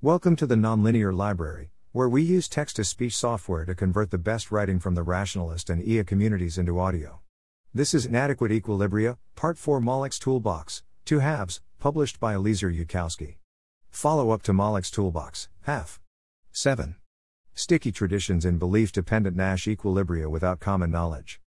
[0.00, 4.16] Welcome to the Nonlinear Library, where we use text to speech software to convert the
[4.16, 7.18] best writing from the rationalist and EA communities into audio.
[7.74, 13.38] This is Inadequate Equilibria, Part 4 Moloch's Toolbox, Two Halves, published by Eliezer Yudkowsky.
[13.90, 16.00] Follow up to Moloch's Toolbox, Half
[16.52, 16.94] 7.
[17.54, 21.40] Sticky Traditions in Belief Dependent Nash Equilibria Without Common Knowledge.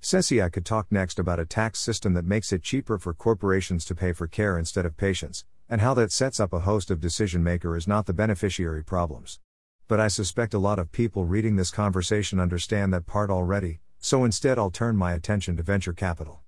[0.00, 3.84] Cecie I could talk next about a tax system that makes it cheaper for corporations
[3.84, 7.00] to pay for care instead of patients, and how that sets up a host of
[7.00, 9.40] decision maker is not the beneficiary problems.
[9.86, 14.24] But I suspect a lot of people reading this conversation understand that part already, so
[14.24, 16.40] instead I'll turn my attention to venture capital.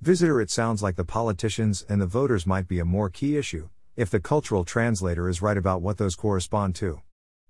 [0.00, 3.68] Visitor It sounds like the politicians and the voters might be a more key issue,
[3.96, 7.00] if the cultural translator is right about what those correspond to.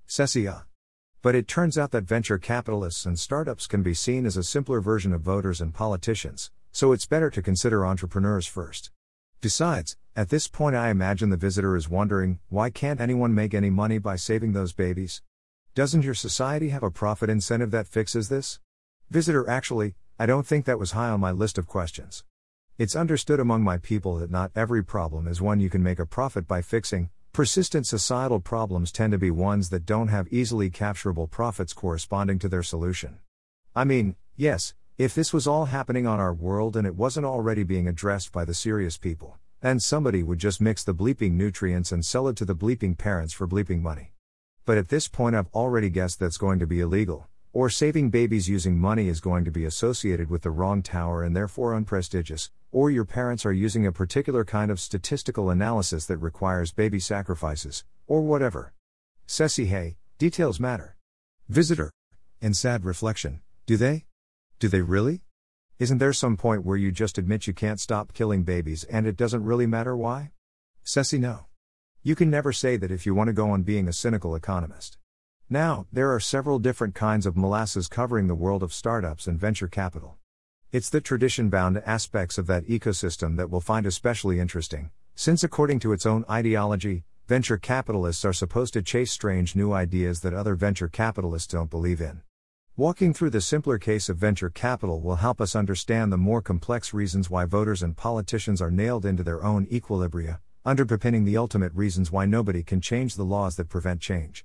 [0.07, 0.65] Cecia.
[1.23, 4.81] But it turns out that venture capitalists and startups can be seen as a simpler
[4.81, 8.91] version of voters and politicians, so it's better to consider entrepreneurs first.
[9.41, 13.71] Besides, at this point, I imagine the visitor is wondering why can't anyone make any
[13.71, 15.23] money by saving those babies?
[15.75, 18.61] Doesn't your society have a profit incentive that fixes this?
[19.11, 22.25] Visitor, actually, I don't think that was high on my list of questions.
[22.79, 26.07] It's understood among my people that not every problem is one you can make a
[26.07, 31.27] profit by fixing, Persistent societal problems tend to be ones that don't have easily capturable
[31.27, 33.19] profits corresponding to their solution.
[33.75, 37.65] I mean, yes, if this was all happening on our world and it wasn't already
[37.65, 42.05] being addressed by the serious people, then somebody would just mix the bleeping nutrients and
[42.05, 44.13] sell it to the bleeping parents for bleeping money.
[44.67, 48.47] But at this point, I've already guessed that's going to be illegal, or saving babies
[48.47, 52.91] using money is going to be associated with the wrong tower and therefore unprestigious, or
[52.91, 58.21] your parents are using a particular kind of statistical analysis that requires baby sacrifices, or
[58.21, 58.75] whatever.
[59.27, 60.99] Cecie hey, details matter.
[61.49, 61.91] Visitor.
[62.43, 64.05] In sad reflection, do they?
[64.59, 65.24] Do they really?
[65.77, 69.17] Isn't there some point where you just admit you can't stop killing babies and it
[69.17, 70.31] doesn't really matter why?
[70.85, 71.47] Cecie no.
[72.05, 74.99] You can never say that if you want to go on being a cynical economist.
[75.51, 79.67] Now, there are several different kinds of molasses covering the world of startups and venture
[79.67, 80.17] capital.
[80.71, 85.81] It's the tradition bound aspects of that ecosystem that we'll find especially interesting, since according
[85.81, 90.55] to its own ideology, venture capitalists are supposed to chase strange new ideas that other
[90.55, 92.23] venture capitalists don't believe in.
[92.77, 96.93] Walking through the simpler case of venture capital will help us understand the more complex
[96.93, 102.11] reasons why voters and politicians are nailed into their own equilibria, underpinning the ultimate reasons
[102.11, 104.45] why nobody can change the laws that prevent change.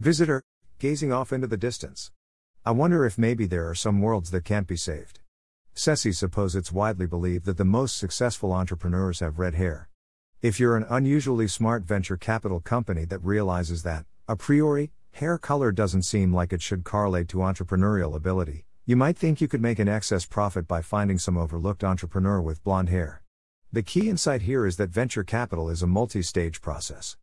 [0.00, 0.42] Visitor,
[0.80, 2.10] gazing off into the distance.
[2.66, 5.20] I wonder if maybe there are some worlds that can't be saved.
[5.76, 9.88] Cecie suppose it's widely believed that the most successful entrepreneurs have red hair.
[10.42, 15.72] If you're an unusually smart venture capital company that realizes that, a priori, hair color
[15.72, 19.80] doesn't seem like it should correlate to entrepreneurial ability, you might think you could make
[19.80, 23.20] an excess profit by finding some overlooked entrepreneur with blonde hair.
[23.72, 27.16] The key insight here is that venture capital is a multi stage process.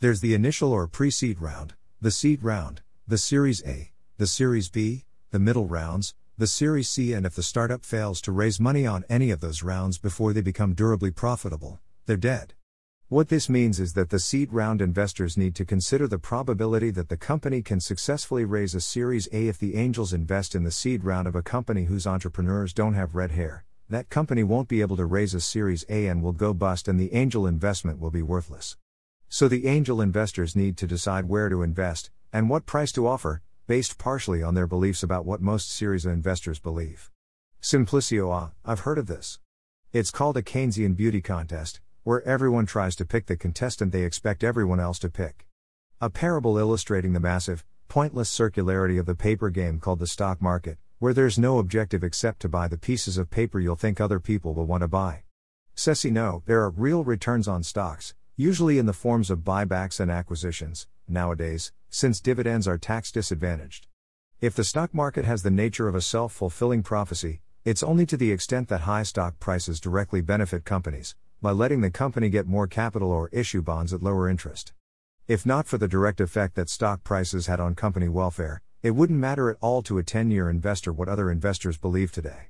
[0.00, 1.72] There's the initial or pre seed round,
[2.02, 7.14] the seed round, the Series A, the Series B, the middle rounds, the Series C,
[7.14, 10.42] and if the startup fails to raise money on any of those rounds before they
[10.42, 12.52] become durably profitable, they're dead.
[13.10, 17.08] What this means is that the seed round investors need to consider the probability that
[17.08, 21.04] the company can successfully raise a Series A if the angels invest in the seed
[21.04, 23.64] round of a company whose entrepreneurs don't have red hair.
[23.88, 27.00] That company won't be able to raise a Series A and will go bust, and
[27.00, 28.76] the angel investment will be worthless.
[29.30, 33.40] So the angel investors need to decide where to invest, and what price to offer,
[33.66, 37.10] based partially on their beliefs about what most Series A investors believe.
[37.62, 39.38] Simplicio ah, I've heard of this.
[39.94, 44.42] It's called a Keynesian beauty contest, where everyone tries to pick the contestant they expect
[44.42, 45.44] everyone else to pick.
[46.00, 50.78] A parable illustrating the massive, pointless circularity of the paper game called the stock market,
[51.00, 54.54] where there's no objective except to buy the pieces of paper you'll think other people
[54.54, 55.22] will want to buy.
[55.76, 60.10] Cecie no, there are real returns on stocks, usually in the forms of buybacks and
[60.10, 63.86] acquisitions, nowadays, since dividends are tax disadvantaged.
[64.40, 68.16] If the stock market has the nature of a self fulfilling prophecy, it's only to
[68.16, 72.66] the extent that high stock prices directly benefit companies, by letting the company get more
[72.66, 74.72] capital or issue bonds at lower interest.
[75.26, 79.18] If not for the direct effect that stock prices had on company welfare, it wouldn't
[79.18, 82.48] matter at all to a 10 year investor what other investors believe today.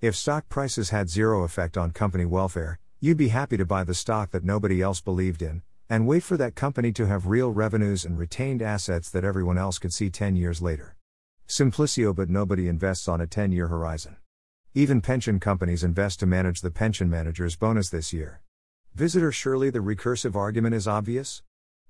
[0.00, 3.92] If stock prices had zero effect on company welfare, You'd be happy to buy the
[3.92, 8.06] stock that nobody else believed in, and wait for that company to have real revenues
[8.06, 10.96] and retained assets that everyone else could see 10 years later.
[11.46, 14.16] Simplicio, but nobody invests on a 10 year horizon.
[14.78, 18.42] Even pension companies invest to manage the pension manager's bonus this year.
[18.94, 21.42] Visitor, surely the recursive argument is obvious?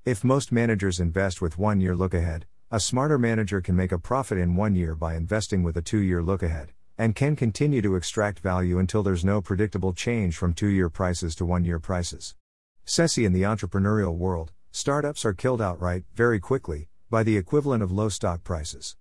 [0.05, 3.99] If most managers invest with one year look ahead, a smarter manager can make a
[3.99, 7.83] profit in one year by investing with a two year look ahead and can continue
[7.83, 11.81] to extract value until there's no predictable change from two year prices to one year
[11.81, 12.37] prices.
[12.87, 17.91] Cecie in the entrepreneurial world, startups are killed outright, very quickly, by the equivalent of
[17.91, 18.95] low stock prices.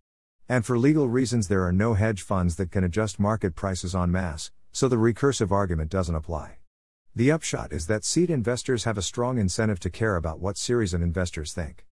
[0.47, 4.11] And for legal reasons, there are no hedge funds that can adjust market prices en
[4.11, 6.57] masse, so the recursive argument doesn't apply.
[7.15, 10.93] The upshot is that seed investors have a strong incentive to care about what Series
[10.93, 11.87] A investors think.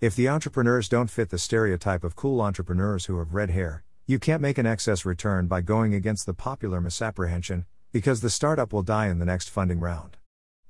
[0.00, 4.18] If the entrepreneurs don't fit the stereotype of cool entrepreneurs who have red hair, you
[4.18, 8.82] can't make an excess return by going against the popular misapprehension, because the startup will
[8.82, 10.16] die in the next funding round.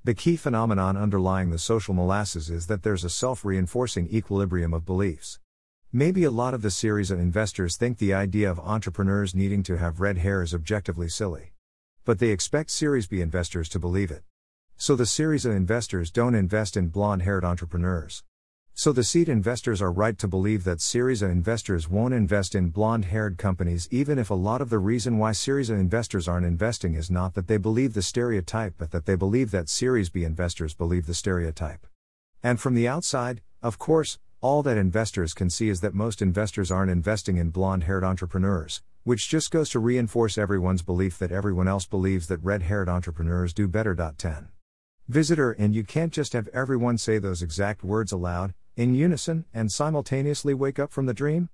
[0.02, 4.84] The key phenomenon underlying the social molasses is that there's a self reinforcing equilibrium of
[4.84, 5.38] beliefs.
[5.92, 9.78] Maybe a lot of the Series A investors think the idea of entrepreneurs needing to
[9.78, 11.54] have red hair is objectively silly.
[12.04, 14.22] But they expect Series B investors to believe it.
[14.76, 18.22] So the Series A investors don't invest in blonde haired entrepreneurs.
[18.74, 22.68] So the seed investors are right to believe that Series A investors won't invest in
[22.68, 26.96] blonde-haired companies even if a lot of the reason why Series A investors aren't investing
[26.96, 30.74] is not that they believe the stereotype but that they believe that Series B investors
[30.74, 31.86] believe the stereotype.
[32.42, 36.70] And from the outside, of course, all that investors can see is that most investors
[36.70, 41.86] aren't investing in blonde-haired entrepreneurs, which just goes to reinforce everyone's belief that everyone else
[41.86, 43.96] believes that red-haired entrepreneurs do better.
[43.96, 44.48] 10.
[45.08, 49.72] Visitor and you can't just have everyone say those exact words aloud, in unison, and
[49.72, 51.48] simultaneously wake up from the dream?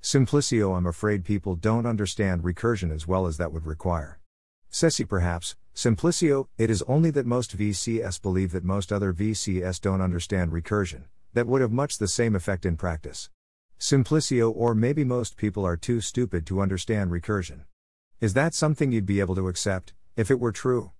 [0.00, 4.20] Simplicio, I'm afraid people don't understand recursion as well as that would require.
[4.70, 10.00] Cecie, perhaps, Simplicio, it is only that most VCS believe that most other VCS don't
[10.00, 13.30] understand recursion, that would have much the same effect in practice.
[13.78, 17.60] Simplicio, or maybe most people are too stupid to understand recursion.
[18.20, 20.90] Is that something you'd be able to accept, if it were true?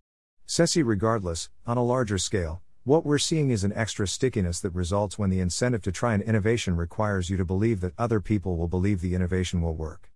[0.46, 5.18] Cecie, regardless, on a larger scale, what we're seeing is an extra stickiness that results
[5.18, 8.68] when the incentive to try an innovation requires you to believe that other people will
[8.68, 10.10] believe the innovation will work.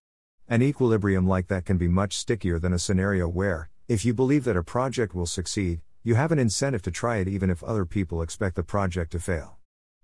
[0.49, 4.45] An equilibrium like that can be much stickier than a scenario where, if you believe
[4.45, 7.85] that a project will succeed, you have an incentive to try it even if other
[7.85, 9.59] people expect the project to fail.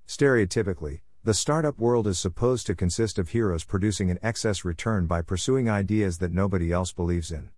[0.08, 5.20] Stereotypically, the startup world is supposed to consist of heroes producing an excess return by
[5.20, 7.50] pursuing ideas that nobody else believes in.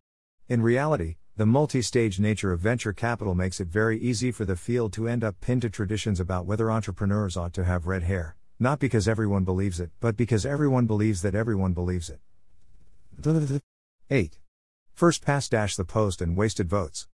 [0.49, 4.57] In reality, the multi stage nature of venture capital makes it very easy for the
[4.57, 8.35] field to end up pinned to traditions about whether entrepreneurs ought to have red hair,
[8.59, 12.19] not because everyone believes it, but because everyone believes that everyone believes it.
[14.11, 14.41] 8.
[14.93, 17.07] First past dash the post and wasted votes.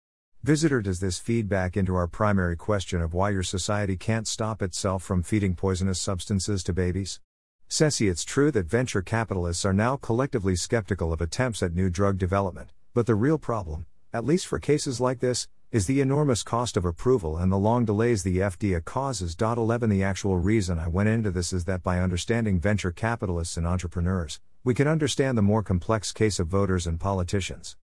[0.46, 5.02] Visitor does this feedback into our primary question of why your society can't stop itself
[5.02, 7.20] from feeding poisonous substances to babies?
[7.68, 12.20] Cecie, it's true that venture capitalists are now collectively skeptical of attempts at new drug
[12.20, 16.78] development, but the real problem, at least for cases like this, is the enormous cost
[16.78, 19.36] of approval and the long delays the FDA causes.
[19.42, 23.66] 11 The actual reason I went into this is that by understanding venture capitalists and
[23.66, 27.78] entrepreneurs, we can understand the more complex case of voters and politicians.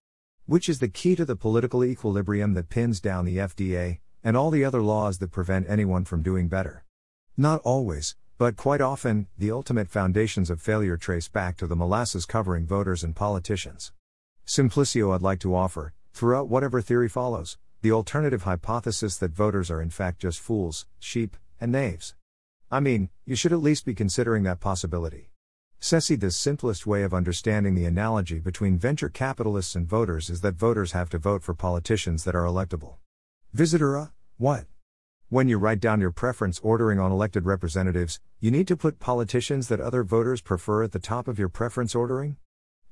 [0.45, 4.51] Which is the key to the political equilibrium that pins down the FDA, and all
[4.51, 6.83] the other laws that prevent anyone from doing better.
[7.35, 12.25] Not always, but quite often, the ultimate foundations of failure trace back to the molasses
[12.25, 13.91] covering voters and politicians.
[14.45, 19.81] Simplicio I'd like to offer, Throughout whatever theory follows, the alternative hypothesis that voters are
[19.81, 22.13] in fact just fools, sheep, and knaves.
[22.69, 25.32] I mean, you should at least be considering that possibility.
[25.83, 30.55] Cecie, the simplest way of understanding the analogy between venture capitalists and voters is that
[30.55, 32.99] voters have to vote for politicians that are electable.
[33.51, 34.07] Visitor, uh,
[34.37, 34.63] what?
[35.27, 39.67] When you write down your preference ordering on elected representatives, you need to put politicians
[39.67, 42.37] that other voters prefer at the top of your preference ordering?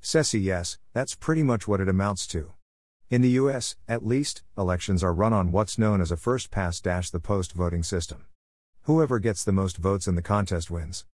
[0.02, 2.52] Cecie, yes, that's pretty much what it amounts to.
[3.08, 6.84] In the US, at least, elections are run on what's known as a first past
[6.84, 8.26] the post voting system.
[8.82, 11.06] Whoever gets the most votes in the contest wins.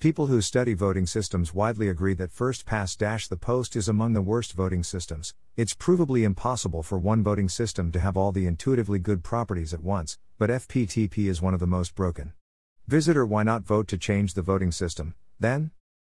[0.00, 4.20] People who study voting systems widely agree that first past the post is among the
[4.20, 5.34] worst voting systems.
[5.56, 9.82] It's provably impossible for one voting system to have all the intuitively good properties at
[9.82, 12.32] once, but FPTP is one of the most broken.
[12.86, 15.70] Visitor, why not vote to change the voting system, then?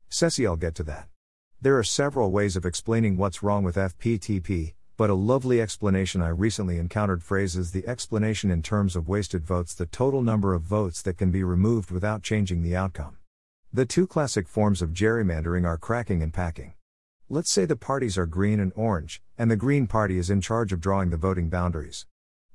[0.09, 1.07] Cecie, I'll get to that.
[1.61, 6.29] There are several ways of explaining what's wrong with FPTP, but a lovely explanation I
[6.29, 11.01] recently encountered phrases the explanation in terms of wasted votes, the total number of votes
[11.03, 13.18] that can be removed without changing the outcome.
[13.71, 16.73] The two classic forms of gerrymandering are cracking and packing.
[17.29, 20.73] Let's say the parties are green and orange, and the Green Party is in charge
[20.73, 22.07] of drawing the voting boundaries.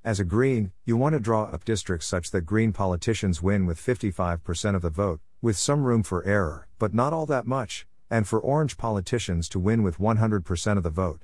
[0.03, 3.79] As a Green, you want to draw up districts such that Green politicians win with
[3.79, 8.27] 55% of the vote, with some room for error, but not all that much, and
[8.27, 11.23] for Orange politicians to win with 100% of the vote.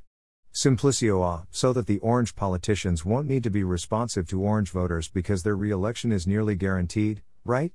[0.55, 5.09] Simplicio A, so that the Orange politicians won't need to be responsive to Orange voters
[5.09, 7.73] because their re election is nearly guaranteed, right?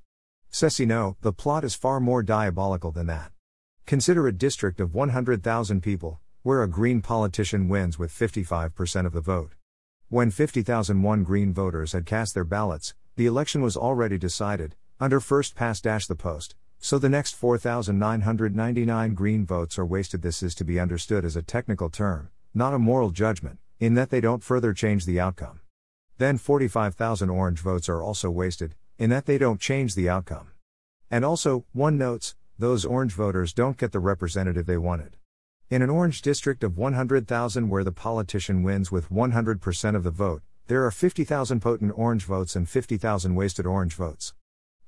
[0.50, 3.32] Cecie no, the plot is far more diabolical than that.
[3.86, 9.20] Consider a district of 100,000 people, where a Green politician wins with 55% of the
[9.20, 9.52] vote.
[10.08, 15.54] When 50,001 Green voters had cast their ballots, the election was already decided, under first
[15.54, 20.22] past dash the post, so the next 4,999 green votes are wasted.
[20.22, 24.10] This is to be understood as a technical term, not a moral judgment, in that
[24.10, 25.60] they don't further change the outcome.
[26.18, 30.48] Then 45,000 orange votes are also wasted, in that they don't change the outcome.
[31.10, 35.16] And also, one notes, those orange voters don't get the representative they wanted.
[35.68, 40.42] In an orange district of 100,000 where the politician wins with 100% of the vote,
[40.68, 44.34] there are 50,000 potent orange votes and 50,000 wasted orange votes.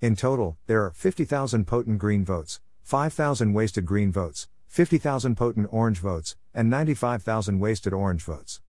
[0.00, 5.98] In total, there are 50,000 potent green votes, 5,000 wasted green votes, 50,000 potent orange
[5.98, 8.60] votes, and 95,000 wasted orange votes.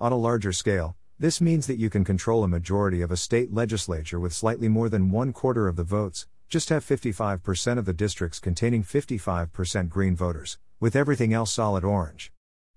[0.00, 3.54] On a larger scale, this means that you can control a majority of a state
[3.54, 7.92] legislature with slightly more than one quarter of the votes, just have 55% of the
[7.92, 12.32] districts containing 55% green voters, with everything else solid orange.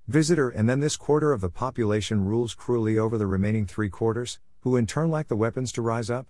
[0.07, 4.37] Visitor and then this quarter of the population rules cruelly over the remaining three quarters,
[4.59, 6.27] who in turn lack the weapons to rise up?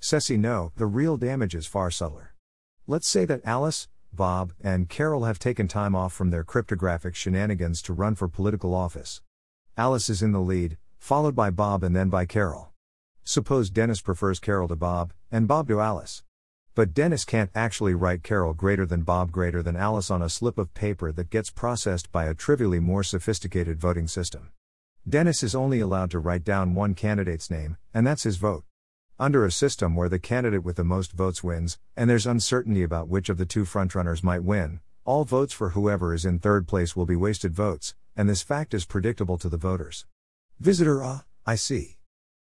[0.00, 2.34] Cecie no, the real damage is far subtler.
[2.88, 7.80] Let's say that Alice, Bob, and Carol have taken time off from their cryptographic shenanigans
[7.82, 9.22] to run for political office.
[9.76, 12.70] Alice is in the lead, followed by Bob and then by Carol.
[13.24, 16.22] Suppose Dennis prefers Carol to Bob, and Bob to Alice.
[16.76, 20.58] But Dennis can't actually write Carol greater than Bob greater than Alice on a slip
[20.58, 24.52] of paper that gets processed by a trivially more sophisticated voting system.
[25.06, 28.62] Dennis is only allowed to write down one candidate's name, and that's his vote.
[29.18, 33.08] Under a system where the candidate with the most votes wins, and there's uncertainty about
[33.08, 36.94] which of the two frontrunners might win, all votes for whoever is in third place
[36.94, 40.06] will be wasted votes, and this fact is predictable to the voters.
[40.62, 41.96] Visitor Ah, I see.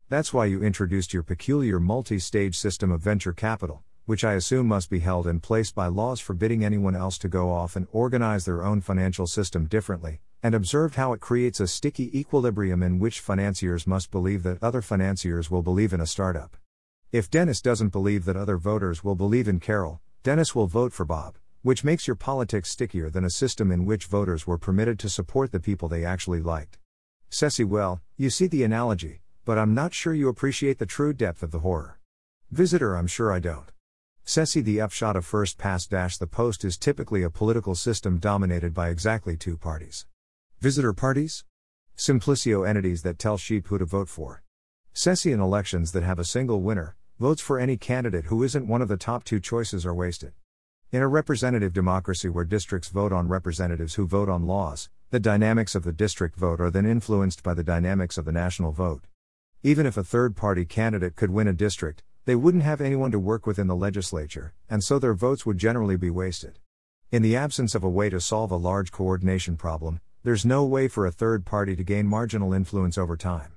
[0.10, 4.68] That's why you introduced your peculiar multi stage system of venture capital, which I assume
[4.68, 8.46] must be held in place by laws forbidding anyone else to go off and organize
[8.46, 13.20] their own financial system differently, and observed how it creates a sticky equilibrium in which
[13.20, 16.58] financiers must believe that other financiers will believe in a startup.
[17.12, 21.06] If Dennis doesn't believe that other voters will believe in Carol, Dennis will vote for
[21.06, 25.08] Bob, which makes your politics stickier than a system in which voters were permitted to
[25.08, 26.80] support the people they actually liked.
[27.30, 31.44] Cecie, well, you see the analogy, but I'm not sure you appreciate the true depth
[31.44, 32.00] of the horror.
[32.52, 33.72] Visitor, I'm sure I don't.
[34.26, 38.74] Cecie the upshot of first past dash the post is typically a political system dominated
[38.74, 40.06] by exactly two parties.
[40.60, 41.44] Visitor parties?
[41.98, 44.44] Simplicio entities that tell sheep who to vote for.
[44.94, 48.88] Cecian elections that have a single winner, votes for any candidate who isn't one of
[48.88, 50.34] the top two choices are wasted.
[50.92, 55.74] In a representative democracy where districts vote on representatives who vote on laws, the dynamics
[55.74, 59.06] of the district vote are then influenced by the dynamics of the national vote.
[59.64, 63.18] Even if a third party candidate could win a district, they wouldn't have anyone to
[63.18, 66.60] work with in the legislature, and so their votes would generally be wasted.
[67.10, 70.90] In the absence of a way to solve a large coordination problem, there's no way
[70.90, 73.54] for a third party to gain marginal influence over time.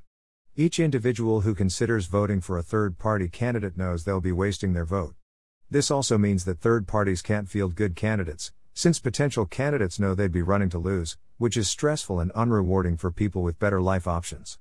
[0.54, 4.84] Each individual who considers voting for a third party candidate knows they'll be wasting their
[4.84, 5.16] vote.
[5.68, 10.30] This also means that third parties can't field good candidates, since potential candidates know they'd
[10.30, 14.58] be running to lose, which is stressful and unrewarding for people with better life options.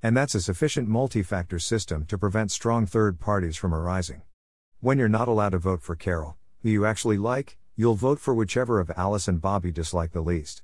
[0.00, 4.22] And that's a sufficient multi factor system to prevent strong third parties from arising.
[4.78, 8.32] When you're not allowed to vote for Carol, who you actually like, you'll vote for
[8.32, 10.62] whichever of Alice and Bobby dislike the least.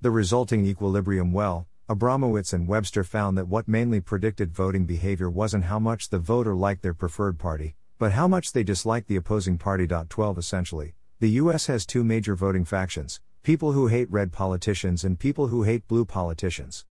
[0.00, 5.64] The resulting equilibrium well, Abramowitz and Webster found that what mainly predicted voting behavior wasn't
[5.64, 9.58] how much the voter liked their preferred party, but how much they disliked the opposing
[9.58, 9.88] party.
[9.88, 15.18] 12 Essentially, the US has two major voting factions people who hate red politicians and
[15.18, 16.84] people who hate blue politicians.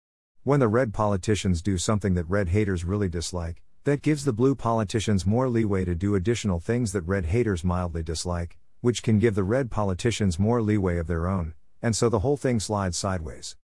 [0.43, 4.55] When the red politicians do something that red haters really dislike, that gives the blue
[4.55, 9.35] politicians more leeway to do additional things that red haters mildly dislike, which can give
[9.35, 13.57] the red politicians more leeway of their own, and so the whole thing slides sideways.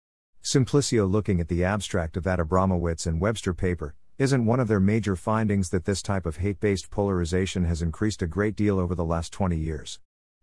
[0.44, 4.80] Simplicio looking at the abstract of that Abramowitz and Webster paper, isn't one of their
[4.80, 8.96] major findings that this type of hate based polarization has increased a great deal over
[8.96, 10.00] the last 20 years?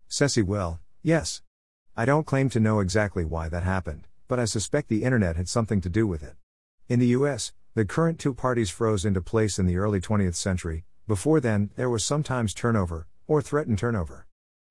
[0.09, 1.41] Cecie well, yes.
[1.99, 5.49] I don't claim to know exactly why that happened but I suspect the internet had
[5.49, 6.35] something to do with it.
[6.87, 10.85] In the US, the current two parties froze into place in the early 20th century,
[11.07, 14.27] before then, there was sometimes turnover, or threatened turnover.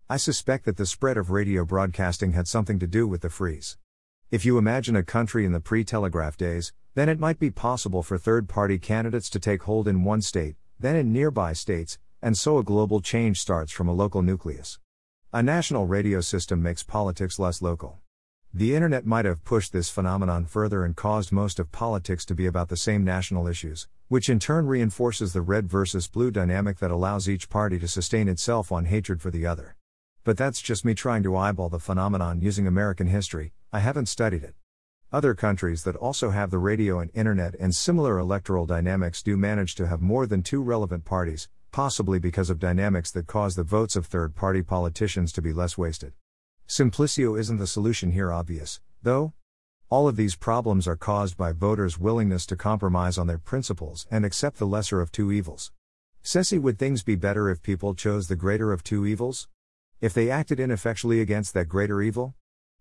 [0.08, 3.76] I suspect that the spread of radio broadcasting had something to do with the freeze.
[4.30, 8.04] If you imagine a country in the pre telegraph days, then it might be possible
[8.04, 12.38] for third party candidates to take hold in one state, then in nearby states, and
[12.38, 14.78] so a global change starts from a local nucleus.
[15.30, 17.98] A national radio system makes politics less local.
[18.54, 22.46] The internet might have pushed this phenomenon further and caused most of politics to be
[22.46, 26.90] about the same national issues, which in turn reinforces the red versus blue dynamic that
[26.90, 29.76] allows each party to sustain itself on hatred for the other.
[30.24, 34.44] But that's just me trying to eyeball the phenomenon using American history, I haven't studied
[34.44, 34.54] it.
[35.12, 39.74] Other countries that also have the radio and internet and similar electoral dynamics do manage
[39.74, 43.96] to have more than two relevant parties, possibly because of dynamics that cause the votes
[43.96, 46.12] of third party politicians to be less wasted.
[46.66, 49.32] Simplicio isn't the solution here obvious, though?
[49.90, 54.24] All of these problems are caused by voters' willingness to compromise on their principles and
[54.24, 55.72] accept the lesser of two evils.
[56.22, 59.48] Cecie would things be better if people chose the greater of two evils?
[60.00, 62.34] If they acted ineffectually against that greater evil?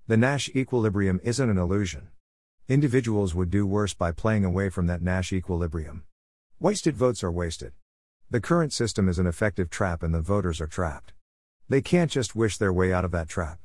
[0.07, 2.09] The Nash equilibrium isn't an illusion.
[2.67, 6.03] Individuals would do worse by playing away from that Nash equilibrium.
[6.59, 7.71] Wasted votes are wasted.
[8.29, 11.13] The current system is an effective trap and the voters are trapped.
[11.69, 13.57] They can't just wish their way out of that trap.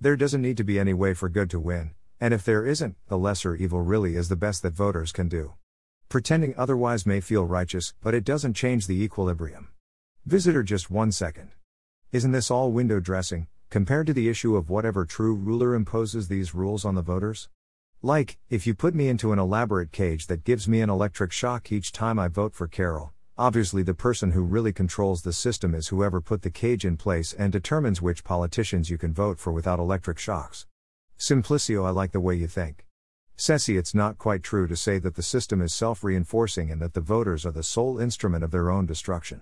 [0.00, 2.96] There doesn't need to be any way for good to win, and if there isn't,
[3.06, 5.54] the lesser evil really is the best that voters can do.
[6.08, 9.68] Pretending otherwise may feel righteous, but it doesn't change the equilibrium.
[10.26, 11.52] Visitor just one second.
[12.10, 16.52] Isn't this all window dressing, compared to the issue of whatever true ruler imposes these
[16.52, 17.48] rules on the voters?
[18.02, 21.70] Like, if you put me into an elaborate cage that gives me an electric shock
[21.70, 25.88] each time I vote for Carol, obviously the person who really controls the system is
[25.88, 29.78] whoever put the cage in place and determines which politicians you can vote for without
[29.78, 30.66] electric shocks.
[31.18, 32.86] Simplicio, I like the way you think.
[33.38, 36.92] Cecie, it's not quite true to say that the system is self reinforcing and that
[36.92, 39.40] the voters are the sole instrument of their own destruction.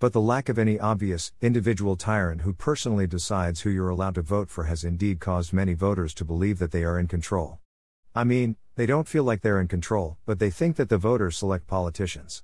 [0.00, 4.22] But the lack of any obvious, individual tyrant who personally decides who you're allowed to
[4.22, 7.60] vote for has indeed caused many voters to believe that they are in control.
[8.16, 11.36] I mean, they don't feel like they're in control, but they think that the voters
[11.36, 12.42] select politicians.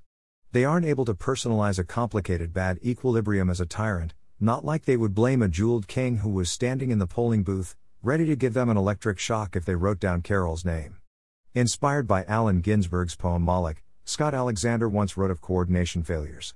[0.55, 4.95] They aren't able to personalize a complicated bad equilibrium as a tyrant, not like they
[4.95, 8.53] would blame a jeweled king who was standing in the polling booth, ready to give
[8.53, 10.95] them an electric shock if they wrote down Carol's name.
[11.53, 16.53] Inspired by Allen Ginsberg's poem Moloch, Scott Alexander once wrote of coordination failures.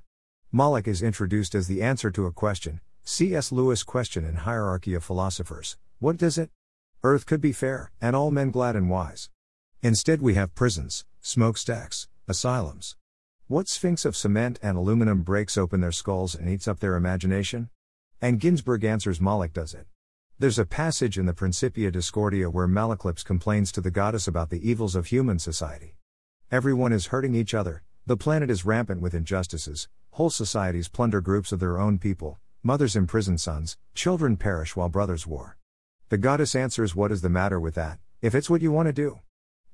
[0.49, 3.51] Moloch is introduced as the answer to a question, C.S.
[3.51, 6.51] Lewis' question in Hierarchy of Philosophers What does it?
[7.03, 9.29] Earth could be fair, and all men glad and wise.
[9.81, 12.95] Instead, we have prisons, smokestacks, asylums.
[13.49, 17.71] What sphinx of cement and aluminum breaks open their skulls and eats up their imagination?
[18.21, 19.87] And Ginsberg answers Moloch does it.
[20.37, 24.69] There's a passage in the Principia Discordia where Malaclypse complains to the goddess about the
[24.69, 25.95] evils of human society.
[26.51, 31.51] Everyone is hurting each other, the planet is rampant with injustices, whole societies plunder groups
[31.51, 35.57] of their own people, mothers imprison sons, children perish while brothers war.
[36.09, 38.93] The goddess answers, What is the matter with that, if it's what you want to
[38.93, 39.21] do?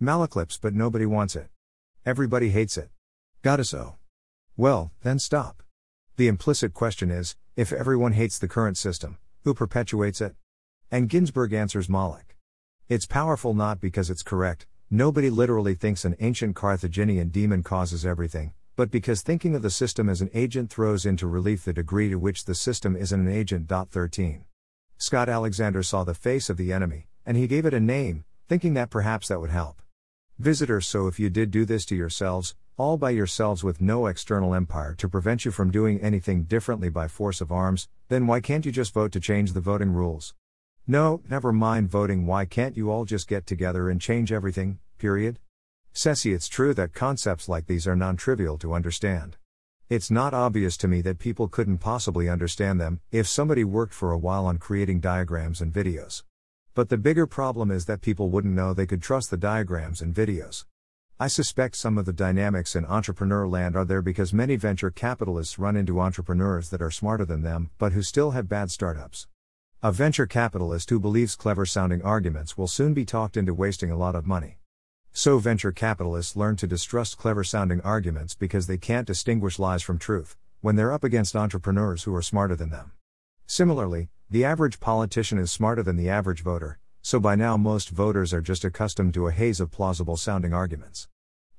[0.01, 1.49] Malaclypse, but nobody wants it.
[2.05, 2.89] Everybody hates it.
[3.45, 3.97] Goddess, so.
[4.57, 5.61] Well, then stop.
[6.17, 10.33] The implicit question is if everyone hates the current system, who perpetuates it?
[10.89, 12.35] And Ginsberg answers Moloch.
[12.89, 18.55] It's powerful not because it's correct, nobody literally thinks an ancient Carthaginian demon causes everything,
[18.75, 22.15] but because thinking of the system as an agent throws into relief the degree to
[22.15, 23.69] which the system is an agent.
[23.69, 24.45] 13.
[24.97, 28.73] Scott Alexander saw the face of the enemy, and he gave it a name, thinking
[28.73, 29.83] that perhaps that would help.
[30.39, 34.53] Visitor, so if you did do this to yourselves, all by yourselves with no external
[34.53, 38.65] empire to prevent you from doing anything differently by force of arms, then why can't
[38.65, 40.33] you just vote to change the voting rules?
[40.85, 45.39] No, never mind voting, why can't you all just get together and change everything, period?
[45.93, 49.37] Cecie, it's true that concepts like these are non trivial to understand.
[49.87, 54.11] It's not obvious to me that people couldn't possibly understand them if somebody worked for
[54.11, 56.23] a while on creating diagrams and videos.
[56.73, 60.13] But the bigger problem is that people wouldn't know they could trust the diagrams and
[60.13, 60.65] videos.
[61.17, 65.57] I suspect some of the dynamics in entrepreneur land are there because many venture capitalists
[65.57, 69.27] run into entrepreneurs that are smarter than them, but who still have bad startups.
[69.81, 73.97] A venture capitalist who believes clever sounding arguments will soon be talked into wasting a
[73.97, 74.57] lot of money.
[75.13, 79.97] So venture capitalists learn to distrust clever sounding arguments because they can't distinguish lies from
[79.97, 82.91] truth, when they're up against entrepreneurs who are smarter than them.
[83.47, 88.33] Similarly, the average politician is smarter than the average voter, so by now most voters
[88.33, 91.07] are just accustomed to a haze of plausible sounding arguments.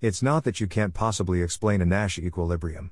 [0.00, 2.90] It's not that you can't possibly explain a Nash equilibrium.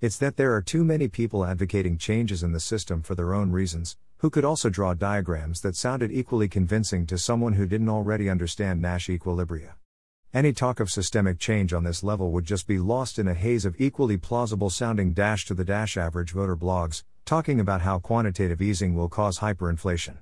[0.00, 3.50] It's that there are too many people advocating changes in the system for their own
[3.50, 8.30] reasons, who could also draw diagrams that sounded equally convincing to someone who didn't already
[8.30, 9.72] understand Nash equilibria.
[10.32, 13.64] Any talk of systemic change on this level would just be lost in a haze
[13.64, 18.62] of equally plausible sounding dash to the dash average voter blogs, talking about how quantitative
[18.62, 20.18] easing will cause hyperinflation.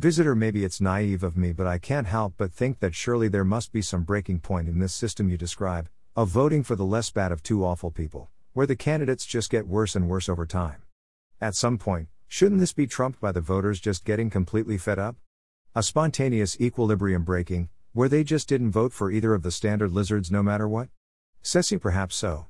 [0.00, 3.44] Visitor, maybe it's naive of me, but I can't help but think that surely there
[3.44, 7.10] must be some breaking point in this system you describe, of voting for the less
[7.10, 10.80] bad of two awful people, where the candidates just get worse and worse over time.
[11.38, 15.16] At some point, shouldn't this be trumped by the voters just getting completely fed up?
[15.74, 20.30] A spontaneous equilibrium breaking, where they just didn't vote for either of the standard lizards
[20.30, 20.88] no matter what?
[21.42, 22.46] Cecie perhaps so.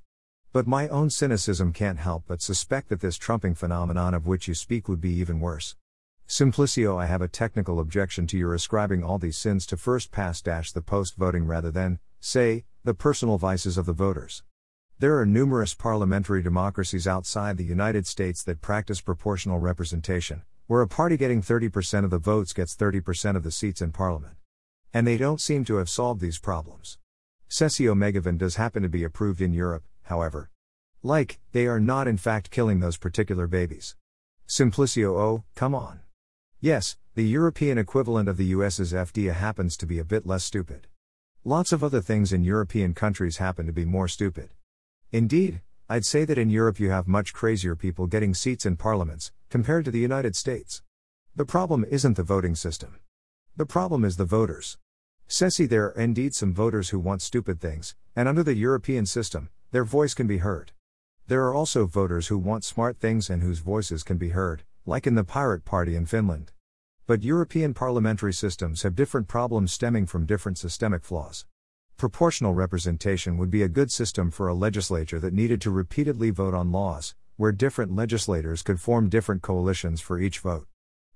[0.53, 4.55] But my own cynicism can't help but suspect that this trumping phenomenon of which you
[4.55, 5.75] speak would be even worse.
[6.31, 10.45] Simplicio, I have a technical objection to your ascribing all these sins to first past
[10.45, 14.45] the post voting rather than, say, the personal vices of the voters.
[15.01, 20.87] There are numerous parliamentary democracies outside the United States that practice proportional representation, where a
[20.87, 24.37] party getting 30% of the votes gets 30% of the seats in parliament.
[24.95, 26.99] And they don't seem to have solved these problems.
[27.49, 30.49] Cecie Omegaven does happen to be approved in Europe, however.
[31.03, 33.97] Like, they are not in fact killing those particular babies.
[34.47, 36.03] Simplicio oh, come on.
[36.63, 40.89] Yes, the European equivalent of the US's FDA happens to be a bit less stupid.
[41.43, 44.51] Lots of other things in European countries happen to be more stupid.
[45.11, 49.33] Indeed, I'd say that in Europe you have much crazier people getting seats in parliaments,
[49.49, 50.83] compared to the United States.
[51.35, 53.01] The problem isn't the voting system.
[53.57, 54.77] The problem is the voters.
[55.31, 59.49] Cecie, there are indeed some voters who want stupid things, and under the European system,
[59.71, 60.73] their voice can be heard.
[61.27, 65.07] There are also voters who want smart things and whose voices can be heard, like
[65.07, 66.53] in the Pirate Party in Finland.
[67.07, 71.45] But European parliamentary systems have different problems stemming from different systemic flaws.
[71.97, 76.55] Proportional representation would be a good system for a legislature that needed to repeatedly vote
[76.55, 80.67] on laws, where different legislators could form different coalitions for each vote.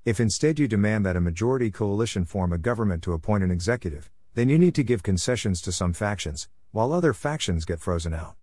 [0.05, 4.11] If instead you demand that a majority coalition form a government to appoint an executive,
[4.35, 8.35] then you need to give concessions to some factions, while other factions get frozen out.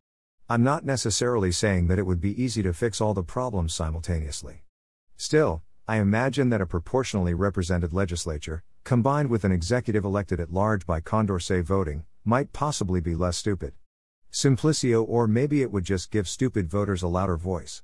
[0.49, 4.63] I'm not necessarily saying that it would be easy to fix all the problems simultaneously.
[5.21, 10.87] Still, I imagine that a proportionally represented legislature, combined with an executive elected at large
[10.87, 13.73] by Condorcet voting, might possibly be less stupid.
[14.31, 17.83] Simplicio, or maybe it would just give stupid voters a louder voice.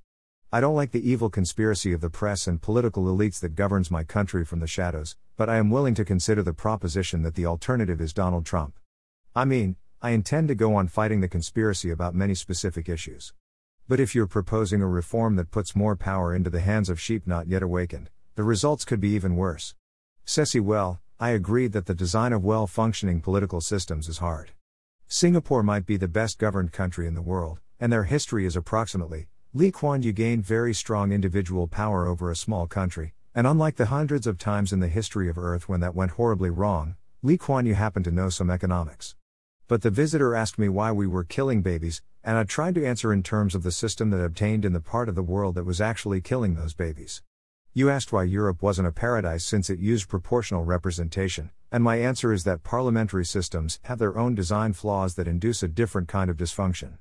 [0.52, 4.04] I don't like the evil conspiracy of the press and political elites that governs my
[4.04, 8.02] country from the shadows, but I am willing to consider the proposition that the alternative
[8.02, 8.80] is Donald Trump.
[9.36, 13.32] I mean, I intend to go on fighting the conspiracy about many specific issues.
[13.89, 17.26] But if you're proposing a reform that puts more power into the hands of sheep
[17.26, 19.76] not yet awakened, the results could be even worse.
[20.26, 24.52] Cecie well, I agree that the design of well functioning political systems is hard.
[25.08, 29.28] Singapore might be the best governed country in the world, and their history is approximately
[29.54, 33.86] Lee Kuan Yew gained very strong individual power over a small country, and unlike the
[33.86, 37.65] hundreds of times in the history of Earth when that went horribly wrong, Lee Kuan
[37.65, 39.15] Yew happened to know some economics.
[39.69, 43.12] But the visitor asked me why we were killing babies, and I tried to answer
[43.12, 45.82] in terms of the system that obtained in the part of the world that was
[45.82, 47.21] actually killing those babies.
[47.73, 52.32] You asked why Europe wasn't a paradise since it used proportional representation, and my answer
[52.32, 56.38] is that parliamentary systems have their own design flaws that induce a different kind of
[56.38, 56.97] dysfunction.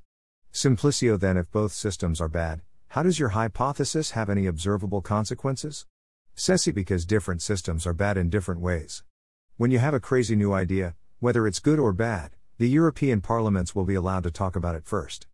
[0.52, 5.87] Simplicio then, if both systems are bad, how does your hypothesis have any observable consequences?
[6.37, 9.05] Cecie because different systems are bad in different ways.
[9.57, 13.75] When you have a crazy new idea, whether it's good or bad, the European parliaments
[13.75, 15.27] will be allowed to talk about it first.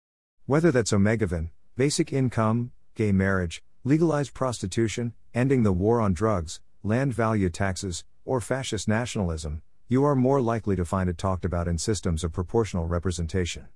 [0.46, 7.14] Whether that's Omegaven, basic income, gay marriage, legalized prostitution, ending the war on drugs, land
[7.14, 11.78] value taxes, or fascist nationalism, you are more likely to find it talked about in
[11.78, 13.68] systems of proportional representation.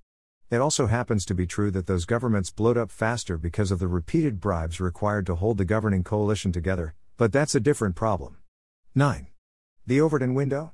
[0.50, 3.86] It also happens to be true that those governments blowed up faster because of the
[3.86, 8.38] repeated bribes required to hold the governing coalition together, but that's a different problem.
[8.94, 9.28] 9.
[9.86, 10.72] The Overton window?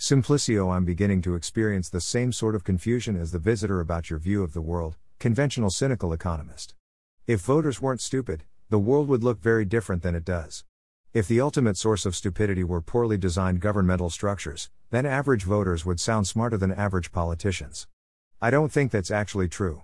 [0.00, 4.20] Simplicio, I'm beginning to experience the same sort of confusion as the visitor about your
[4.20, 6.76] view of the world, conventional cynical economist.
[7.26, 10.62] If voters weren't stupid, the world would look very different than it does.
[11.12, 15.98] If the ultimate source of stupidity were poorly designed governmental structures, then average voters would
[15.98, 17.88] sound smarter than average politicians.
[18.40, 19.82] I don't think that's actually true.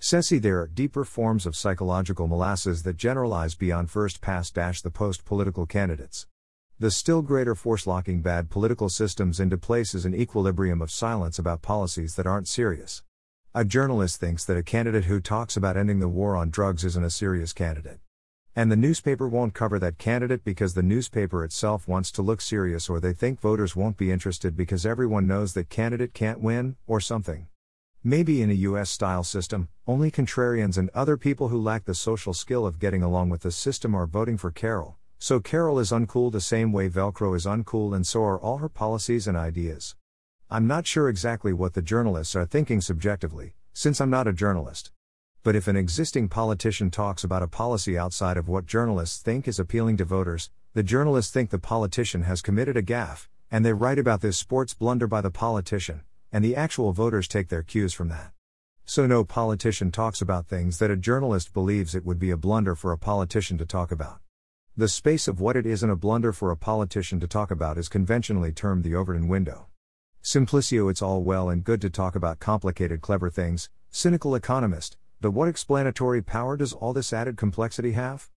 [0.00, 5.26] Cecie, there are deeper forms of psychological molasses that generalize beyond first past the post
[5.26, 6.26] political candidates.
[6.80, 11.38] The still greater force locking bad political systems into place is an equilibrium of silence
[11.38, 13.02] about policies that aren't serious.
[13.54, 17.04] A journalist thinks that a candidate who talks about ending the war on drugs isn't
[17.04, 17.98] a serious candidate.
[18.56, 22.88] And the newspaper won't cover that candidate because the newspaper itself wants to look serious
[22.88, 26.98] or they think voters won't be interested because everyone knows that candidate can't win, or
[26.98, 27.46] something.
[28.02, 32.32] Maybe in a US style system, only contrarians and other people who lack the social
[32.32, 36.32] skill of getting along with the system are voting for Carol, so Carol is uncool
[36.32, 39.94] the same way Velcro is uncool, and so are all her policies and ideas.
[40.48, 44.92] I'm not sure exactly what the journalists are thinking subjectively, since I'm not a journalist.
[45.42, 49.58] But if an existing politician talks about a policy outside of what journalists think is
[49.58, 53.98] appealing to voters, the journalists think the politician has committed a gaffe, and they write
[53.98, 56.00] about this sports blunder by the politician,
[56.32, 58.32] and the actual voters take their cues from that.
[58.86, 62.74] So no politician talks about things that a journalist believes it would be a blunder
[62.74, 64.20] for a politician to talk about.
[64.80, 67.90] The space of what it isn't a blunder for a politician to talk about is
[67.90, 69.66] conventionally termed the Overton window.
[70.22, 75.32] Simplicio, it's all well and good to talk about complicated, clever things, cynical economist, but
[75.32, 78.30] what explanatory power does all this added complexity have?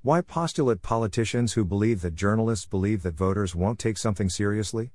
[0.00, 4.92] Why postulate politicians who believe that journalists believe that voters won't take something seriously?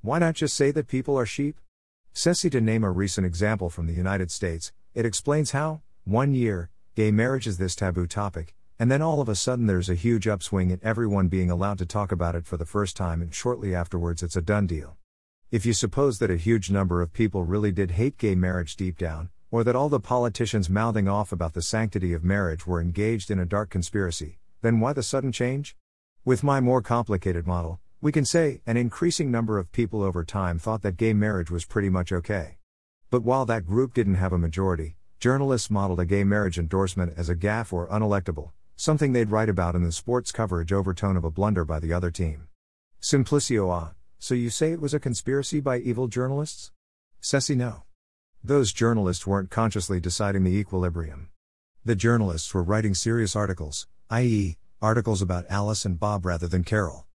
[0.00, 1.60] Why not just say that people are sheep?
[2.14, 6.70] Cecie to name a recent example from the United States, it explains how, one year,
[6.94, 10.28] gay marriage is this taboo topic, and then all of a sudden there's a huge
[10.28, 13.74] upswing in everyone being allowed to talk about it for the first time, and shortly
[13.74, 14.96] afterwards it's a done deal.
[15.50, 18.98] If you suppose that a huge number of people really did hate gay marriage deep
[18.98, 23.30] down, or that all the politicians mouthing off about the sanctity of marriage were engaged
[23.30, 25.76] in a dark conspiracy, then why the sudden change?
[26.24, 30.58] With my more complicated model, we can say an increasing number of people over time
[30.58, 32.58] thought that gay marriage was pretty much okay.
[33.08, 37.28] But while that group didn't have a majority, journalists modeled a gay marriage endorsement as
[37.28, 41.30] a gaffe or unelectable, something they'd write about in the sports coverage overtone of a
[41.30, 42.48] blunder by the other team.
[43.00, 46.72] Simplicio ah, so you say it was a conspiracy by evil journalists?
[47.22, 47.84] Cecie no.
[48.44, 51.30] Those journalists weren't consciously deciding the equilibrium.
[51.84, 57.06] The journalists were writing serious articles, i.e., articles about Alice and Bob rather than Carol.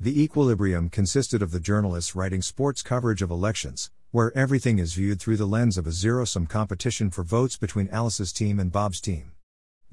[0.00, 5.20] The equilibrium consisted of the journalists writing sports coverage of elections, where everything is viewed
[5.20, 9.00] through the lens of a zero sum competition for votes between Alice's team and Bob's
[9.00, 9.33] team.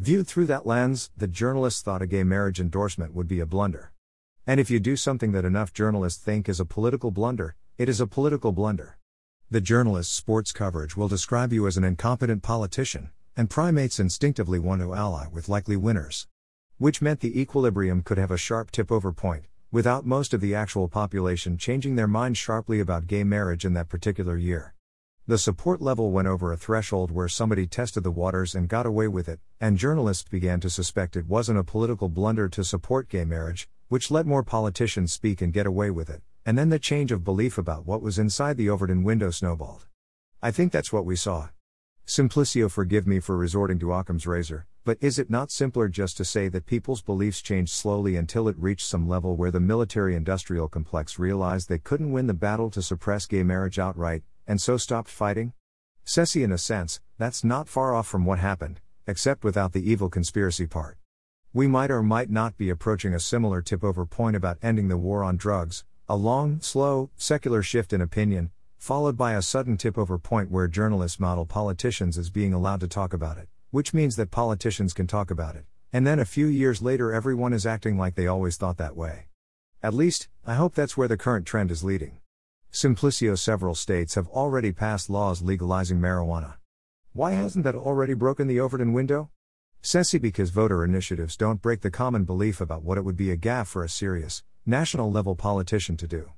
[0.01, 3.91] Viewed through that lens, the journalists thought a gay marriage endorsement would be a blunder.
[4.47, 8.01] And if you do something that enough journalists think is a political blunder, it is
[8.01, 8.97] a political blunder.
[9.51, 14.81] The journalist's sports coverage will describe you as an incompetent politician, and primates instinctively want
[14.81, 16.25] to ally with likely winners.
[16.79, 20.55] Which meant the equilibrium could have a sharp tip over point, without most of the
[20.55, 24.73] actual population changing their mind sharply about gay marriage in that particular year.
[25.31, 29.07] The support level went over a threshold where somebody tested the waters and got away
[29.07, 33.23] with it, and journalists began to suspect it wasn't a political blunder to support gay
[33.23, 37.13] marriage, which let more politicians speak and get away with it, and then the change
[37.13, 39.85] of belief about what was inside the Overton window snowballed.
[40.41, 41.47] I think that's what we saw.
[42.05, 46.25] Simplicio, forgive me for resorting to Occam's razor, but is it not simpler just to
[46.25, 50.67] say that people's beliefs changed slowly until it reached some level where the military industrial
[50.67, 55.09] complex realized they couldn't win the battle to suppress gay marriage outright, and so stopped
[55.09, 55.53] fighting?
[56.05, 60.09] Cecie, in a sense, that's not far off from what happened, except without the evil
[60.09, 60.97] conspiracy part.
[61.53, 64.97] We might or might not be approaching a similar tip over point about ending the
[64.97, 69.97] war on drugs, a long, slow, secular shift in opinion, followed by a sudden tip
[69.97, 74.15] over point where journalists model politicians as being allowed to talk about it, which means
[74.15, 77.97] that politicians can talk about it, and then a few years later everyone is acting
[77.97, 79.27] like they always thought that way.
[79.83, 82.20] At least, I hope that's where the current trend is leading.
[82.71, 86.53] Simplicio several states have already passed laws legalizing marijuana.
[87.11, 89.29] Why hasn't that already broken the Overton window?
[89.83, 93.35] Cecie because voter initiatives don't break the common belief about what it would be a
[93.35, 96.31] gaffe for a serious, national level politician to do.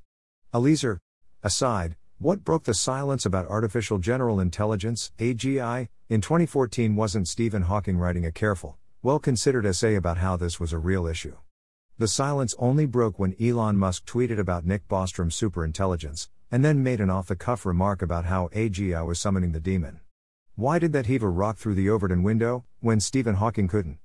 [0.56, 1.00] Eliezer,
[1.44, 8.00] aside, what broke the silence about artificial general intelligence, AGI, in 2014 wasn't Stephen Hawking
[8.00, 11.36] writing a careful, well considered essay about how this was a real issue.
[12.04, 17.00] The silence only broke when Elon Musk tweeted about Nick Bostrom's superintelligence, and then made
[17.00, 20.02] an off the cuff remark about how AGI was summoning the demon.
[20.56, 24.00] Why did that heave a rock through the Overton window, when Stephen Hawking couldn't?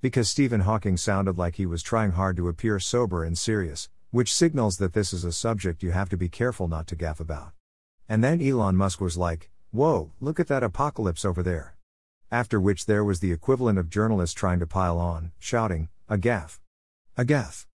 [0.00, 4.32] Because Stephen Hawking sounded like he was trying hard to appear sober and serious, which
[4.32, 7.50] signals that this is a subject you have to be careful not to gaffe about.
[8.08, 11.74] And then Elon Musk was like, Whoa, look at that apocalypse over there.
[12.30, 16.60] After which there was the equivalent of journalists trying to pile on, shouting, A gaffe.
[17.20, 17.66] A gaffe.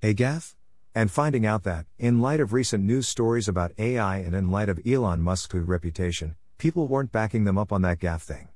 [0.00, 0.54] A gaffe?
[0.94, 4.68] And finding out that, in light of recent news stories about AI and in light
[4.68, 8.50] of Elon Musk's reputation, people weren't backing them up on that gaffe thing.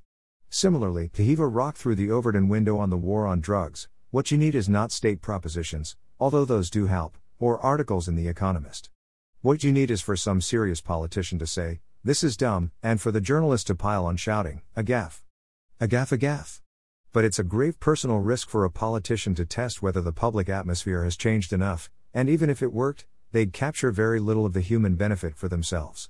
[0.49, 4.31] Similarly, to heave a rock through the Overton window on the war on drugs, what
[4.31, 8.89] you need is not state propositions, although those do help, or articles in The Economist.
[9.41, 13.11] What you need is for some serious politician to say, this is dumb, and for
[13.11, 15.23] the journalist to pile on shouting, a gaffe.
[15.81, 16.61] A gaffe, a gaffe
[17.13, 21.03] but it's a grave personal risk for a politician to test whether the public atmosphere
[21.03, 24.95] has changed enough, and even if it worked, they'd capture very little of the human
[24.95, 26.09] benefit for themselves.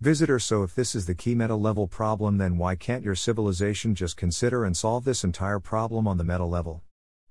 [0.00, 3.94] Visitor So, if this is the key meta level problem, then why can't your civilization
[3.94, 6.82] just consider and solve this entire problem on the meta level?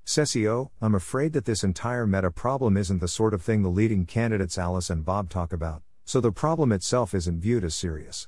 [0.06, 4.06] Cecie, I'm afraid that this entire meta problem isn't the sort of thing the leading
[4.06, 8.28] candidates Alice and Bob talk about, so the problem itself isn't viewed as serious.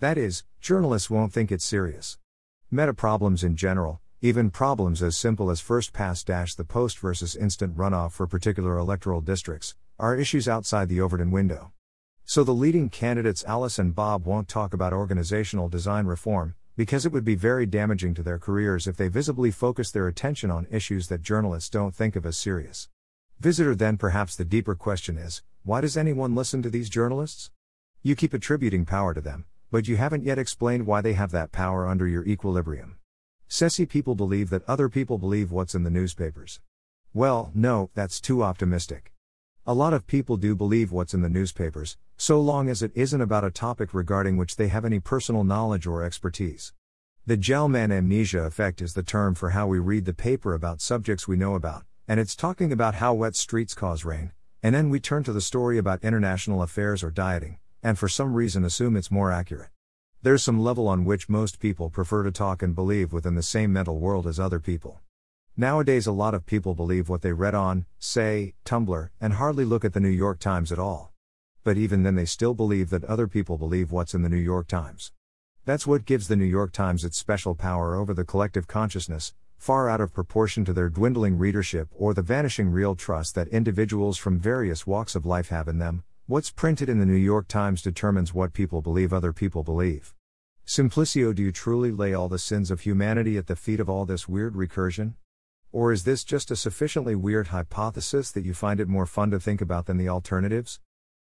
[0.00, 2.18] That is, journalists won't think it's serious.
[2.70, 7.76] Meta problems in general, even problems as simple as first past the post versus instant
[7.76, 11.72] runoff for particular electoral districts are issues outside the Overton window.
[12.24, 17.12] So the leading candidates Alice and Bob won't talk about organizational design reform, because it
[17.12, 21.08] would be very damaging to their careers if they visibly focus their attention on issues
[21.08, 22.88] that journalists don't think of as serious.
[23.40, 27.50] Visitor then perhaps the deeper question is why does anyone listen to these journalists?
[28.02, 31.52] You keep attributing power to them, but you haven't yet explained why they have that
[31.52, 32.96] power under your equilibrium.
[33.48, 36.60] Cecie people believe that other people believe what's in the newspapers.
[37.12, 39.12] Well, no, that's too optimistic.
[39.66, 43.20] A lot of people do believe what's in the newspapers, so long as it isn't
[43.20, 46.72] about a topic regarding which they have any personal knowledge or expertise.
[47.26, 51.26] The Gell-Mann amnesia effect is the term for how we read the paper about subjects
[51.26, 55.00] we know about, and it's talking about how wet streets cause rain, and then we
[55.00, 59.10] turn to the story about international affairs or dieting, and for some reason assume it's
[59.10, 59.70] more accurate.
[60.24, 63.74] There's some level on which most people prefer to talk and believe within the same
[63.74, 65.02] mental world as other people.
[65.54, 69.84] Nowadays, a lot of people believe what they read on, say, Tumblr, and hardly look
[69.84, 71.12] at the New York Times at all.
[71.62, 74.66] But even then, they still believe that other people believe what's in the New York
[74.66, 75.12] Times.
[75.66, 79.90] That's what gives the New York Times its special power over the collective consciousness, far
[79.90, 84.40] out of proportion to their dwindling readership or the vanishing real trust that individuals from
[84.40, 88.32] various walks of life have in them, What's printed in the New York Times determines
[88.32, 90.13] what people believe other people believe.
[90.66, 94.06] Simplicio, do you truly lay all the sins of humanity at the feet of all
[94.06, 95.12] this weird recursion?
[95.70, 99.38] Or is this just a sufficiently weird hypothesis that you find it more fun to
[99.38, 100.80] think about than the alternatives?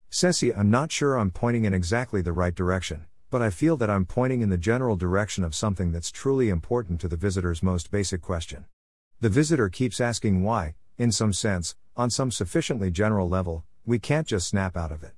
[0.10, 3.90] Cecie, I'm not sure I'm pointing in exactly the right direction, but I feel that
[3.90, 7.92] I'm pointing in the general direction of something that's truly important to the visitor's most
[7.92, 8.64] basic question.
[9.20, 14.26] The visitor keeps asking why, in some sense, on some sufficiently general level, we can't
[14.26, 15.16] just snap out of it.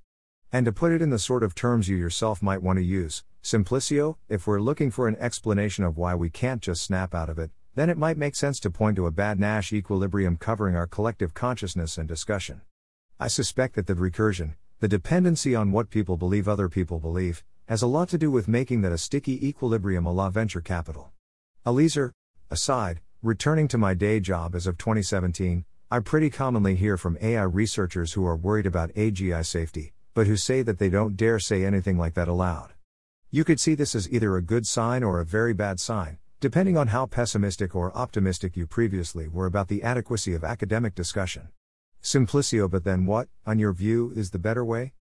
[0.52, 3.24] And to put it in the sort of terms you yourself might want to use,
[3.46, 7.38] Simplicio, if we're looking for an explanation of why we can't just snap out of
[7.38, 10.88] it, then it might make sense to point to a bad Nash equilibrium covering our
[10.88, 12.62] collective consciousness and discussion.
[13.20, 17.84] I suspect that the recursion, the dependency on what people believe other people believe, has
[17.84, 21.12] a lot to do with making that a sticky equilibrium a la venture capital.
[21.68, 22.14] Eliezer,
[22.50, 27.44] aside, returning to my day job as of 2017, I pretty commonly hear from AI
[27.44, 31.64] researchers who are worried about AGI safety, but who say that they don't dare say
[31.64, 32.72] anything like that aloud.
[33.36, 36.78] You could see this as either a good sign or a very bad sign, depending
[36.78, 41.50] on how pessimistic or optimistic you previously were about the adequacy of academic discussion.
[42.02, 44.94] Simplicio, but then what, on your view, is the better way?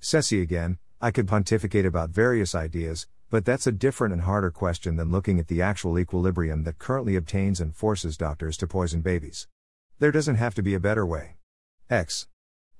[0.00, 4.94] Cecie again, I could pontificate about various ideas, but that's a different and harder question
[4.94, 9.48] than looking at the actual equilibrium that currently obtains and forces doctors to poison babies.
[9.98, 11.38] There doesn't have to be a better way.
[11.90, 12.28] X.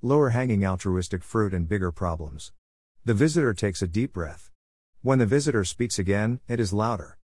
[0.01, 2.53] Lower hanging altruistic fruit and bigger problems.
[3.03, 4.50] The visitor takes a deep breath.
[5.03, 7.17] When the visitor speaks again, it is louder.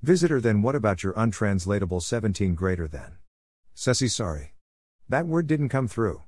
[0.00, 3.16] Visitor, then what about your untranslatable 17 greater than?
[3.74, 4.54] Cecie, sorry.
[5.08, 6.22] That word didn't come through.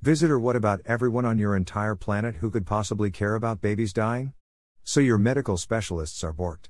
[0.00, 4.32] Visitor, what about everyone on your entire planet who could possibly care about babies dying?
[4.84, 6.68] So your medical specialists are borked.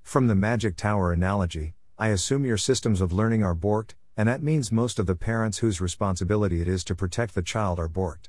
[0.00, 4.44] From the magic tower analogy, I assume your systems of learning are borked, and that
[4.44, 8.28] means most of the parents whose responsibility it is to protect the child are borked.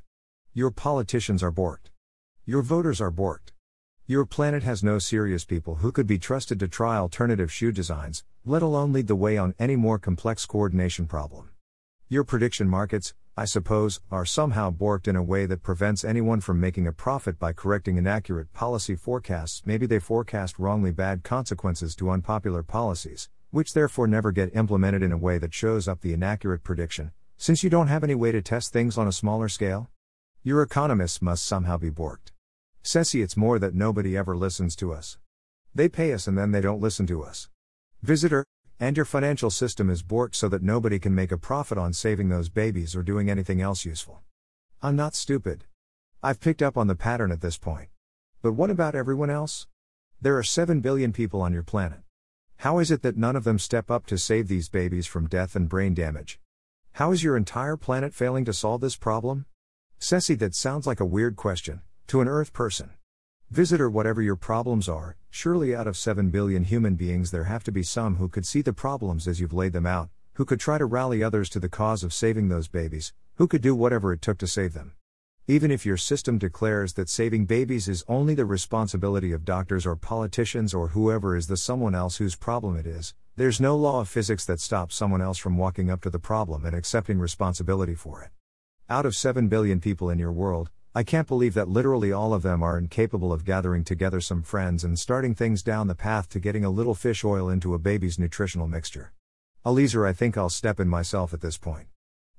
[0.55, 1.91] Your politicians are borked.
[2.43, 3.51] Your voters are borked.
[4.07, 8.23] Your planet has no serious people who could be trusted to try alternative shoe designs,
[8.45, 11.49] let alone lead the way on any more complex coordination problem.
[12.07, 16.59] Your prediction markets, I suppose, are somehow borked in a way that prevents anyone from
[16.59, 19.63] making a profit by correcting inaccurate policy forecasts.
[19.65, 25.13] Maybe they forecast wrongly bad consequences to unpopular policies, which therefore never get implemented in
[25.13, 28.43] a way that shows up the inaccurate prediction, since you don't have any way to
[28.43, 29.89] test things on a smaller scale?
[30.43, 32.34] Your economists must somehow be borked.
[32.85, 35.17] Cecie, it's more that nobody ever listens to us.
[35.73, 37.49] They pay us and then they don't listen to us.
[38.03, 38.45] Visitor,
[38.79, 42.29] and your financial system is borked so that nobody can make a profit on saving
[42.29, 44.21] those babies or doing anything else useful.
[44.83, 45.63] I'm not stupid.
[46.21, 47.89] I've picked up on the pattern at this point.
[48.43, 49.65] But what about everyone else?
[50.21, 52.01] There are 7 billion people on your planet.
[52.57, 55.55] How is it that none of them step up to save these babies from death
[55.55, 56.39] and brain damage?
[56.93, 59.47] How is your entire planet failing to solve this problem?
[59.99, 62.91] Cecie, that sounds like a weird question, to an Earth person.
[63.49, 67.71] Visitor, whatever your problems are, surely out of 7 billion human beings there have to
[67.71, 70.77] be some who could see the problems as you've laid them out, who could try
[70.77, 74.21] to rally others to the cause of saving those babies, who could do whatever it
[74.21, 74.93] took to save them.
[75.47, 79.95] Even if your system declares that saving babies is only the responsibility of doctors or
[79.95, 84.09] politicians or whoever is the someone else whose problem it is, there's no law of
[84.09, 88.21] physics that stops someone else from walking up to the problem and accepting responsibility for
[88.21, 88.29] it.
[88.89, 92.41] Out of 7 billion people in your world, I can't believe that literally all of
[92.41, 96.39] them are incapable of gathering together some friends and starting things down the path to
[96.39, 99.11] getting a little fish oil into a baby's nutritional mixture.
[99.65, 101.89] Eliezer, I think I'll step in myself at this point.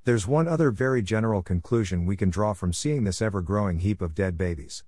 [0.04, 4.00] There's one other very general conclusion we can draw from seeing this ever growing heap
[4.00, 4.84] of dead babies.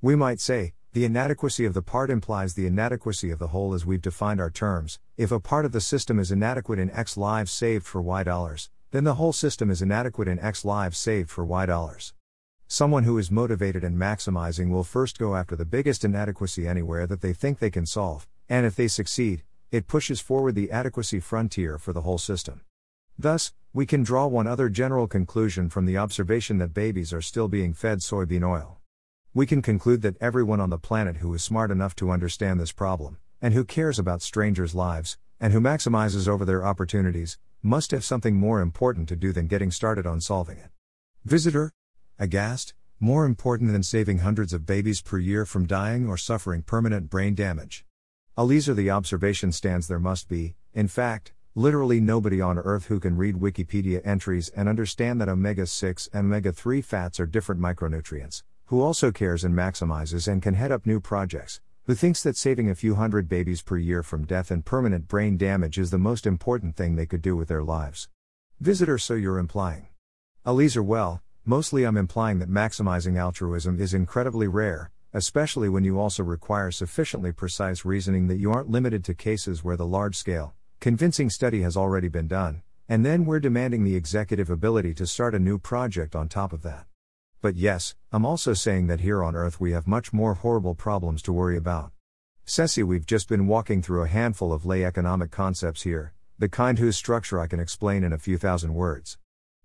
[0.00, 3.84] We might say, the inadequacy of the part implies the inadequacy of the whole as
[3.84, 4.98] we've defined our terms.
[5.18, 8.70] If a part of the system is inadequate in X lives saved for Y dollars,
[8.92, 12.14] then the whole system is inadequate in X lives saved for Y dollars.
[12.72, 17.20] Someone who is motivated and maximizing will first go after the biggest inadequacy anywhere that
[17.20, 19.42] they think they can solve, and if they succeed,
[19.72, 22.60] it pushes forward the adequacy frontier for the whole system.
[23.18, 27.48] Thus, we can draw one other general conclusion from the observation that babies are still
[27.48, 28.78] being fed soybean oil.
[29.34, 32.70] We can conclude that everyone on the planet who is smart enough to understand this
[32.70, 38.04] problem, and who cares about strangers' lives, and who maximizes over their opportunities, must have
[38.04, 40.70] something more important to do than getting started on solving it.
[41.24, 41.72] Visitor?
[42.22, 42.74] Aghast?
[43.00, 47.34] More important than saving hundreds of babies per year from dying or suffering permanent brain
[47.34, 47.86] damage.
[48.36, 53.16] Eliezer the observation stands there must be, in fact, literally nobody on earth who can
[53.16, 58.42] read Wikipedia entries and understand that omega 6 and omega 3 fats are different micronutrients,
[58.66, 62.68] who also cares and maximizes and can head up new projects, who thinks that saving
[62.68, 66.26] a few hundred babies per year from death and permanent brain damage is the most
[66.26, 68.10] important thing they could do with their lives.
[68.60, 69.86] Visitor, so you're implying.
[70.46, 76.22] Eliezer, well, Mostly I'm implying that maximizing altruism is incredibly rare, especially when you also
[76.22, 81.30] require sufficiently precise reasoning that you aren't limited to cases where the large scale, convincing
[81.30, 85.38] study has already been done, and then we're demanding the executive ability to start a
[85.38, 86.84] new project on top of that.
[87.40, 91.22] But yes, I'm also saying that here on Earth we have much more horrible problems
[91.22, 91.90] to worry about.
[92.46, 96.78] Cecie, we've just been walking through a handful of lay economic concepts here, the kind
[96.78, 99.16] whose structure I can explain in a few thousand words.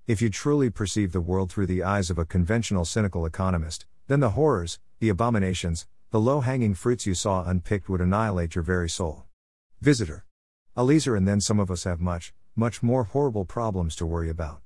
[0.08, 4.20] If you truly perceive the world through the eyes of a conventional cynical economist, then
[4.20, 8.88] the horrors, the abominations, the low hanging fruits you saw unpicked would annihilate your very
[8.88, 9.26] soul.
[9.82, 10.24] Visitor.
[10.78, 14.62] Eliezer and then some of us have much, much more horrible problems to worry about.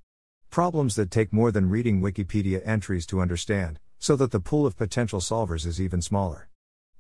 [0.49, 4.75] Problems that take more than reading Wikipedia entries to understand, so that the pool of
[4.75, 6.49] potential solvers is even smaller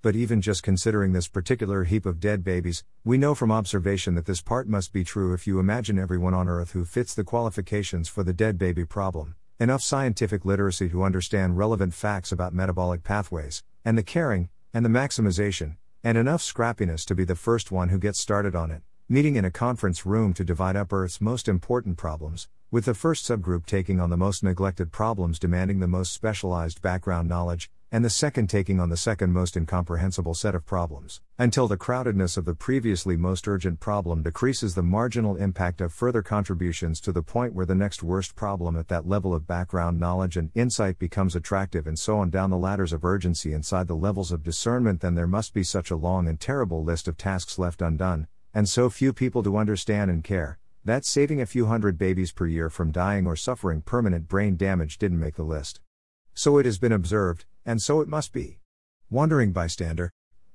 [0.01, 4.25] but even just considering this particular heap of dead babies, we know from observation that
[4.25, 8.07] this part must be true if you imagine everyone on Earth who fits the qualifications
[8.07, 13.61] for the dead baby problem, enough scientific literacy to understand relevant facts about metabolic pathways,
[13.83, 17.99] and the caring, and the maximization, and enough scrappiness to be the first one who
[17.99, 21.97] gets started on it, meeting in a conference room to divide up Earth's most important
[21.97, 26.81] problems, with the first subgroup taking on the most neglected problems demanding the most specialized
[26.81, 31.67] background knowledge, and the second taking on the second most incomprehensible set of problems, until
[31.67, 37.01] the crowdedness of the previously most urgent problem decreases the marginal impact of further contributions
[37.01, 40.51] to the point where the next worst problem at that level of background knowledge and
[40.53, 44.43] insight becomes attractive, and so on down the ladders of urgency inside the levels of
[44.43, 48.27] discernment, then there must be such a long and terrible list of tasks left undone,
[48.53, 50.59] and so few people to understand and care.
[50.85, 54.97] That saving a few hundred babies per year from dying or suffering permanent brain damage
[54.97, 55.81] didn't make the list.
[56.41, 58.59] So it has been observed, and so it must be.
[59.09, 60.09] Wandering bystander.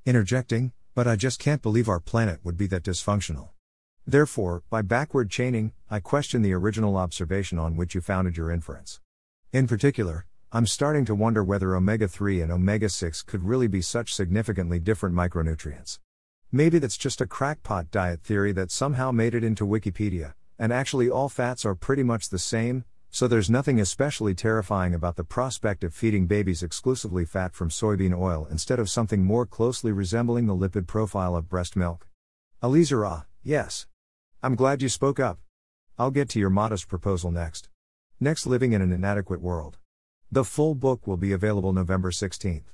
[0.06, 3.50] Interjecting, but I just can't believe our planet would be that dysfunctional.
[4.06, 9.02] Therefore, by backward chaining, I question the original observation on which you founded your inference.
[9.52, 13.82] In particular, I'm starting to wonder whether omega 3 and omega 6 could really be
[13.82, 15.98] such significantly different micronutrients.
[16.50, 21.10] Maybe that's just a crackpot diet theory that somehow made it into Wikipedia, and actually
[21.10, 25.84] all fats are pretty much the same, so there's nothing especially terrifying about the prospect
[25.84, 30.56] of feeding babies exclusively fat from soybean oil instead of something more closely resembling the
[30.56, 32.08] lipid profile of breast milk.
[32.60, 33.86] Eliezer, ah, yes.
[34.42, 35.38] I'm glad you spoke up.
[35.96, 37.68] I'll get to your modest proposal next.
[38.18, 39.78] Next, Living in an Inadequate World.
[40.32, 42.64] The full book will be available November 16th.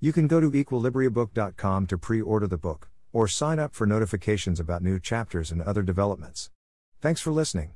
[0.00, 4.58] You can go to equilibriabook.com to pre order the book, or sign up for notifications
[4.58, 6.50] about new chapters and other developments.
[7.00, 7.75] Thanks for listening.